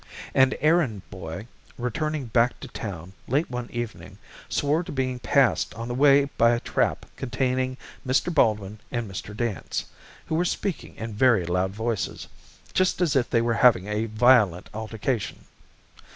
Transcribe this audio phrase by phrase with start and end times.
[0.33, 1.45] An errand boy,
[1.77, 4.17] returning back to town, late one evening,
[4.49, 8.33] swore to being passed on the way by a trap containing Mr.
[8.33, 9.37] Baldwin and Mr.
[9.37, 9.85] Dance,
[10.25, 12.27] who were speaking in very loud voices
[12.73, 15.45] just as if they were having a violent altercation.